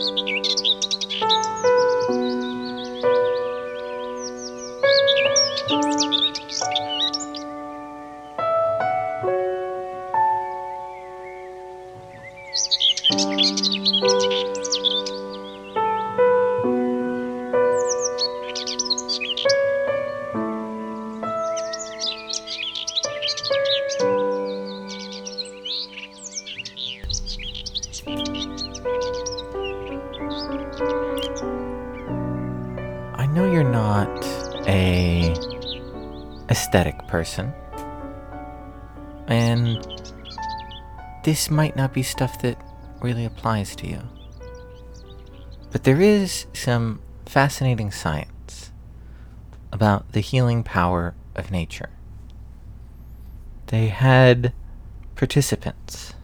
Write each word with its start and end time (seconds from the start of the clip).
I 0.00 0.04
aesthetic 36.70 37.04
person. 37.08 37.52
And 39.26 39.84
this 41.24 41.50
might 41.50 41.74
not 41.74 41.92
be 41.92 42.04
stuff 42.04 42.40
that 42.42 42.62
really 43.00 43.24
applies 43.24 43.74
to 43.76 43.88
you. 43.88 44.02
But 45.72 45.82
there 45.82 46.00
is 46.00 46.46
some 46.52 47.00
fascinating 47.26 47.90
science 47.90 48.70
about 49.72 50.12
the 50.12 50.20
healing 50.20 50.62
power 50.62 51.14
of 51.34 51.50
nature. 51.50 51.90
They 53.66 53.88
had 53.88 54.52
participants 55.16 56.14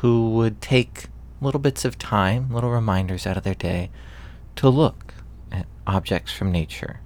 who 0.00 0.32
would 0.32 0.60
take 0.60 1.06
little 1.40 1.60
bits 1.60 1.86
of 1.86 1.98
time, 1.98 2.52
little 2.52 2.70
reminders 2.70 3.26
out 3.26 3.38
of 3.38 3.44
their 3.44 3.54
day 3.54 3.88
to 4.56 4.68
look 4.68 5.14
at 5.50 5.66
objects 5.86 6.30
from 6.30 6.52
nature, 6.52 7.00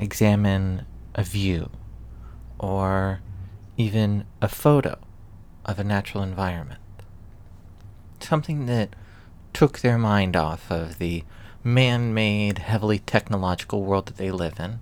examine 0.00 0.84
a 1.16 1.24
view, 1.24 1.70
or 2.58 3.20
even 3.76 4.24
a 4.40 4.48
photo 4.48 4.98
of 5.64 5.80
a 5.80 5.84
natural 5.84 6.22
environment. 6.22 6.80
Something 8.20 8.66
that 8.66 8.94
took 9.52 9.80
their 9.80 9.98
mind 9.98 10.36
off 10.36 10.70
of 10.70 10.98
the 10.98 11.24
man 11.64 12.14
made, 12.14 12.58
heavily 12.58 13.00
technological 13.00 13.82
world 13.82 14.06
that 14.06 14.18
they 14.18 14.30
live 14.30 14.60
in, 14.60 14.78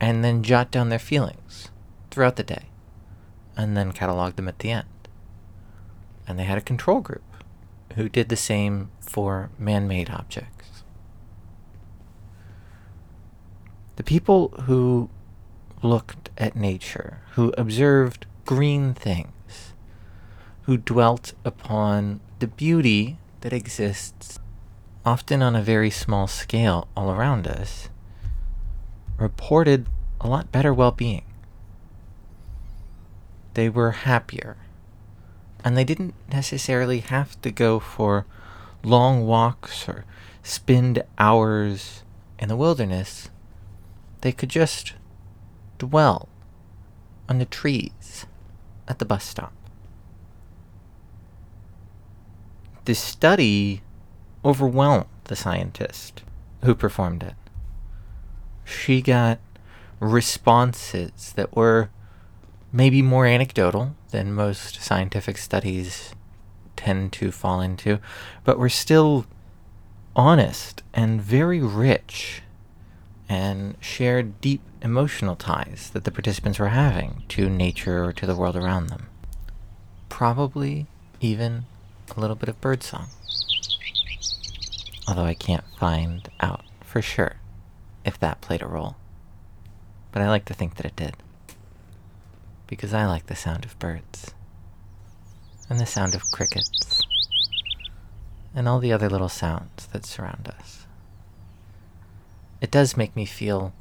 and 0.00 0.24
then 0.24 0.42
jot 0.42 0.70
down 0.70 0.88
their 0.88 0.98
feelings 0.98 1.68
throughout 2.10 2.36
the 2.36 2.42
day, 2.42 2.66
and 3.56 3.76
then 3.76 3.92
catalog 3.92 4.36
them 4.36 4.48
at 4.48 4.60
the 4.60 4.70
end. 4.70 4.86
And 6.26 6.38
they 6.38 6.44
had 6.44 6.58
a 6.58 6.62
control 6.62 7.00
group 7.00 7.24
who 7.96 8.08
did 8.08 8.28
the 8.28 8.36
same 8.36 8.90
for 9.00 9.50
man 9.58 9.88
made 9.88 10.08
objects. 10.10 10.84
The 13.96 14.04
people 14.04 14.48
who 14.62 15.10
looked 15.82 16.30
at 16.38 16.56
nature, 16.56 17.20
who 17.32 17.52
observed 17.56 18.26
green 18.44 18.94
things, 18.94 19.74
who 20.62 20.76
dwelt 20.76 21.32
upon 21.44 22.20
the 22.38 22.46
beauty 22.46 23.18
that 23.40 23.52
exists 23.52 24.38
often 25.04 25.42
on 25.42 25.56
a 25.56 25.62
very 25.62 25.90
small 25.90 26.26
scale 26.26 26.88
all 26.96 27.10
around 27.10 27.46
us, 27.46 27.88
reported 29.18 29.86
a 30.20 30.28
lot 30.28 30.52
better 30.52 30.74
well 30.74 30.92
being. 30.92 31.24
They 33.54 33.68
were 33.68 33.92
happier 33.92 34.56
and 35.64 35.76
they 35.76 35.84
didn't 35.84 36.14
necessarily 36.32 37.00
have 37.00 37.40
to 37.42 37.50
go 37.50 37.78
for 37.78 38.26
long 38.82 39.26
walks 39.26 39.88
or 39.88 40.04
spend 40.42 41.02
hours 41.18 42.02
in 42.38 42.48
the 42.48 42.56
wilderness. 42.56 43.30
They 44.22 44.32
could 44.32 44.48
just 44.48 44.94
dwell 45.80 46.28
on 47.28 47.38
the 47.38 47.44
trees 47.44 48.26
at 48.86 48.98
the 48.98 49.04
bus 49.04 49.24
stop. 49.24 49.52
This 52.84 52.98
study 52.98 53.82
overwhelmed 54.44 55.06
the 55.24 55.36
scientist 55.36 56.22
who 56.64 56.74
performed 56.74 57.22
it. 57.22 57.34
She 58.64 59.00
got 59.02 59.38
responses 60.00 61.32
that 61.36 61.54
were 61.56 61.90
maybe 62.72 63.02
more 63.02 63.26
anecdotal 63.26 63.94
than 64.10 64.32
most 64.32 64.82
scientific 64.82 65.38
studies 65.38 66.14
tend 66.76 67.12
to 67.12 67.30
fall 67.30 67.60
into, 67.60 67.98
but 68.44 68.58
were 68.58 68.68
still 68.68 69.26
honest 70.16 70.82
and 70.94 71.20
very 71.20 71.60
rich 71.60 72.42
and 73.30 73.76
shared 73.78 74.40
deep 74.40 74.60
emotional 74.82 75.36
ties 75.36 75.88
that 75.92 76.02
the 76.02 76.10
participants 76.10 76.58
were 76.58 76.70
having 76.70 77.22
to 77.28 77.48
nature 77.48 78.04
or 78.04 78.12
to 78.12 78.26
the 78.26 78.34
world 78.34 78.56
around 78.56 78.88
them. 78.88 79.06
Probably 80.08 80.88
even 81.20 81.64
a 82.14 82.18
little 82.18 82.34
bit 82.34 82.48
of 82.48 82.60
birdsong. 82.60 83.06
Although 85.06 85.26
I 85.26 85.34
can't 85.34 85.64
find 85.78 86.28
out 86.40 86.64
for 86.80 87.00
sure 87.00 87.36
if 88.04 88.18
that 88.18 88.40
played 88.40 88.62
a 88.62 88.66
role. 88.66 88.96
But 90.10 90.22
I 90.22 90.28
like 90.28 90.44
to 90.46 90.54
think 90.54 90.74
that 90.74 90.86
it 90.86 90.96
did 90.96 91.14
because 92.66 92.92
I 92.92 93.06
like 93.06 93.26
the 93.26 93.36
sound 93.36 93.64
of 93.64 93.78
birds, 93.78 94.34
and 95.68 95.78
the 95.78 95.86
sound 95.86 96.14
of 96.16 96.22
crickets, 96.30 97.00
and 98.54 98.68
all 98.68 98.80
the 98.80 98.92
other 98.92 99.08
little 99.08 99.28
sounds 99.28 99.86
that 99.92 100.06
surround 100.06 100.48
us. 100.48 100.86
It 102.60 102.70
does 102.70 102.96
make 102.96 103.16
me 103.16 103.24
feel 103.24 103.72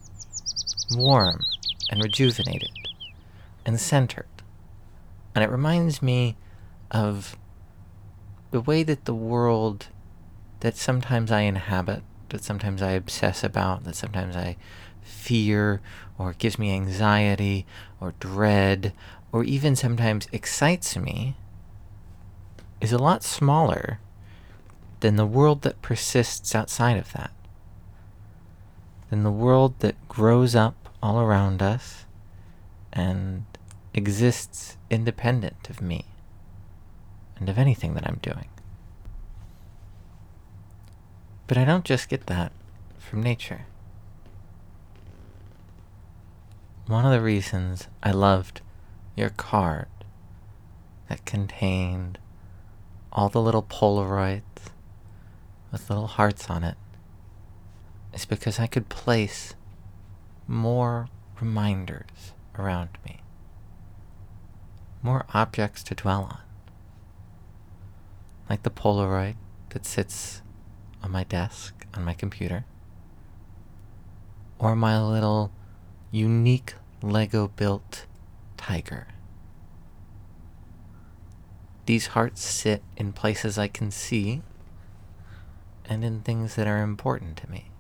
warm 0.96 1.44
and 1.90 2.02
rejuvenated 2.02 2.72
and 3.66 3.80
centered, 3.80 4.28
and 5.36 5.44
it 5.44 5.50
reminds 5.50 6.02
me 6.02 6.38
of 6.92 7.38
the 8.52 8.62
way 8.62 8.84
that 8.84 9.06
the 9.06 9.14
world 9.14 9.88
that 10.62 10.76
sometimes 10.76 11.32
I 11.32 11.42
inhabit, 11.42 12.04
that 12.30 12.44
sometimes 12.44 12.82
I 12.82 12.92
obsess 12.92 13.44
about, 13.44 13.84
that 13.84 13.96
sometimes 13.96 14.36
I 14.36 14.58
fear 15.02 15.82
or 16.18 16.34
gives 16.34 16.60
me 16.60 16.74
anxiety 16.74 17.66
or 18.00 18.14
dread 18.20 18.94
or 19.32 19.44
even 19.44 19.76
sometimes 19.76 20.28
excites 20.32 20.98
me 20.98 21.36
is 22.82 22.92
a 22.92 22.98
lot 22.98 23.24
smaller 23.24 24.00
than 25.02 25.16
the 25.16 25.26
world 25.26 25.62
that 25.62 25.82
persists 25.82 26.56
outside 26.56 26.98
of 26.98 27.12
that. 27.14 27.32
Than 29.10 29.24
the 29.24 29.32
world 29.32 29.80
that 29.80 29.96
grows 30.08 30.56
up 30.56 30.90
all 31.02 31.20
around 31.20 31.62
us 31.62 32.06
and 32.94 33.46
exists 33.94 34.78
independent 34.90 35.70
of 35.70 35.82
me 35.82 36.06
and 37.38 37.50
of 37.50 37.58
anything 37.58 37.94
that 37.96 38.08
I'm 38.08 38.20
doing. 38.22 38.50
But 41.48 41.58
I 41.58 41.66
don't 41.66 41.86
just 41.86 42.10
get 42.10 42.28
that 42.28 42.52
from 43.00 43.24
nature. 43.24 43.66
one 46.90 47.06
of 47.06 47.12
the 47.12 47.22
reasons 47.22 47.88
I 48.02 48.10
loved 48.10 48.62
your 49.16 49.30
card 49.30 49.86
that 51.08 51.24
contained 51.24 52.18
all 53.14 53.30
the 53.30 53.42
little 53.42 53.62
Polaroids 53.62 54.72
with 55.72 55.88
little 55.88 56.08
hearts 56.08 56.50
on 56.50 56.64
it 56.64 56.78
is 58.14 58.26
because 58.26 58.60
I 58.60 58.68
could 58.68 58.90
place 58.90 59.56
more 60.48 61.08
reminders 61.40 62.34
around 62.58 62.90
me, 63.06 63.22
more 65.02 65.26
objects 65.34 65.84
to 65.84 65.96
dwell 65.96 66.24
on, 66.24 66.40
like 68.50 68.64
the 68.64 68.70
Polaroid 68.70 69.36
that 69.70 69.86
sits 69.86 70.42
on 71.04 71.12
my 71.12 71.24
desk 71.24 71.86
on 71.94 72.04
my 72.04 72.14
computer, 72.14 72.66
or 74.58 74.76
my 74.76 75.02
little 75.02 75.52
unique 76.12 76.74
Lego 77.02 77.48
built 77.48 78.06
tiger. 78.58 79.08
These 81.86 82.08
hearts 82.08 82.44
sit 82.44 82.84
in 82.98 83.14
places 83.14 83.58
I 83.58 83.68
can 83.68 83.90
see 83.90 84.42
and 85.86 86.04
in 86.04 86.22
things 86.22 86.56
that 86.56 86.68
are 86.68 86.84
important 86.84 87.38
to 87.38 87.50
me. 87.50 87.72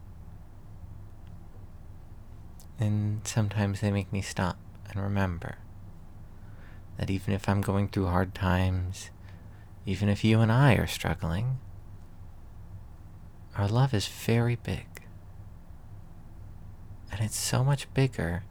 And 2.80 3.22
sometimes 3.28 3.82
they 3.82 3.92
make 3.92 4.12
me 4.14 4.22
stop 4.22 4.58
and 4.90 5.04
remember 5.04 5.58
that 6.98 7.10
even 7.10 7.34
if 7.34 7.48
I'm 7.48 7.62
going 7.62 7.90
through 7.90 8.08
hard 8.08 8.34
times, 8.34 9.10
even 9.86 10.08
if 10.08 10.24
you 10.24 10.40
and 10.40 10.52
I 10.52 10.76
are 10.76 10.88
struggling, 10.88 11.60
our 13.58 13.68
love 13.68 13.94
is 13.94 14.08
very 14.08 14.56
big. 14.56 14.86
And 17.12 17.22
it's 17.22 17.38
so 17.38 17.64
much 17.64 17.94
bigger 17.94 18.44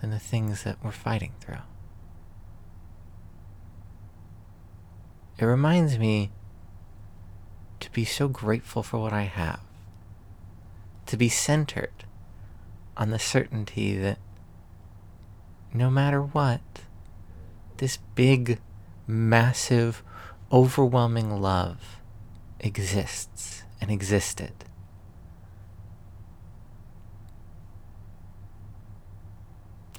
than 0.00 0.10
the 0.10 0.18
things 0.18 0.64
that 0.64 0.76
we're 0.84 0.92
fighting 0.92 1.32
through. 1.40 1.62
It 5.38 5.44
reminds 5.44 5.98
me 5.98 6.32
to 7.80 7.90
be 7.92 8.04
so 8.04 8.28
grateful 8.28 8.82
for 8.82 8.98
what 8.98 9.12
I 9.12 9.22
have, 9.22 9.60
to 11.06 11.16
be 11.16 11.28
centered 11.28 12.05
on 12.96 13.10
the 13.10 13.18
certainty 13.18 13.96
that 13.96 14.18
no 15.72 15.90
matter 15.90 16.22
what, 16.22 16.60
this 17.76 17.98
big, 18.14 18.58
massive, 19.06 20.02
overwhelming 20.50 21.40
love 21.40 22.00
exists 22.60 23.64
and 23.80 23.90
existed. 23.90 24.52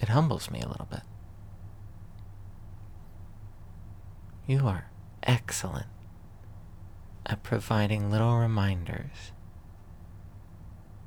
It 0.02 0.10
humbles 0.10 0.50
me 0.50 0.62
a 0.62 0.68
little 0.68 0.88
bit. 0.90 1.02
You 4.46 4.66
are 4.68 4.90
excellent 5.24 5.88
at 7.26 7.44
providing 7.44 8.10
little 8.10 8.38
reminders 8.38 9.34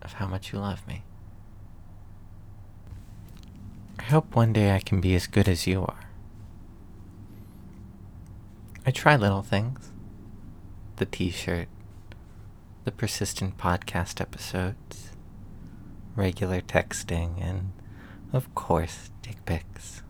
of 0.03 0.15
how 0.15 0.27
much 0.27 0.53
you 0.53 0.59
love 0.59 0.87
me. 0.87 1.03
I 3.99 4.00
hope 4.11 4.35
one 4.35 4.53
day 4.53 4.75
I 4.75 4.81
can 4.81 5.01
be 5.01 5.15
as 5.15 5.29
good 5.29 5.49
as 5.49 5.69
you 5.69 5.83
are. 5.83 6.01
I 8.85 8.91
try 8.91 9.15
little 9.15 9.43
things 9.43 9.93
the 10.97 11.07
t 11.07 11.31
shirt, 11.31 11.69
the 12.85 12.91
persistent 12.91 13.57
podcast 13.57 14.21
episodes, 14.21 15.12
regular 16.17 16.61
texting, 16.61 17.41
and 17.41 17.73
of 18.33 18.53
course, 18.57 19.11
dick 19.23 19.45
pics. 19.47 20.03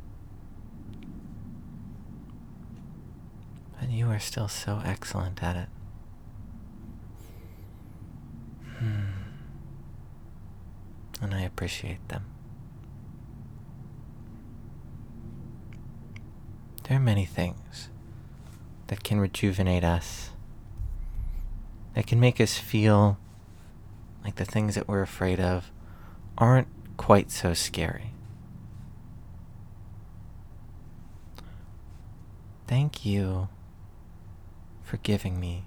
But 3.79 3.91
you 3.91 4.09
are 4.09 4.19
still 4.19 4.49
so 4.49 4.81
excellent 4.83 5.43
at 5.43 5.57
it. 5.57 5.69
Hmm. 8.79 9.11
And 11.21 11.35
I 11.35 11.43
appreciate 11.43 12.09
them. 12.09 12.25
There 16.91 16.99
are 16.99 17.01
many 17.01 17.25
things 17.25 17.89
that 18.89 19.05
can 19.05 19.21
rejuvenate 19.21 19.85
us, 19.85 20.31
that 21.95 22.09
can 22.09 22.19
make 22.19 22.41
us 22.41 22.59
feel 22.59 23.17
like 24.25 24.35
the 24.35 24.45
things 24.45 24.75
that 24.75 24.89
we're 24.89 25.01
afraid 25.01 25.39
of 25.39 25.71
aren't 26.37 26.67
quite 26.97 27.31
so 27.31 27.55
scary. 27.55 28.13
Thank 32.67 33.07
you 33.07 33.49
for 34.83 34.97
giving 34.97 35.39
me 35.39 35.67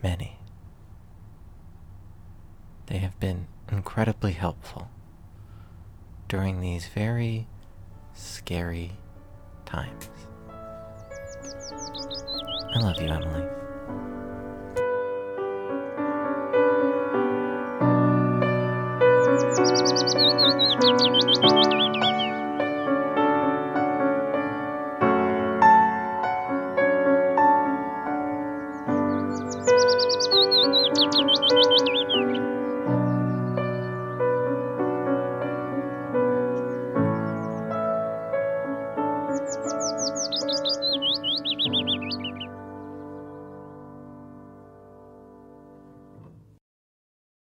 many. 0.00 0.38
They 2.86 2.98
have 2.98 3.18
been 3.18 3.48
incredibly 3.68 4.34
helpful 4.34 4.90
during 6.28 6.60
these 6.60 6.86
very 6.86 7.48
scary 8.12 8.92
times. 9.74 10.08
I 12.74 12.78
love 12.78 13.00
you, 13.00 13.08
Emily. 13.08 13.48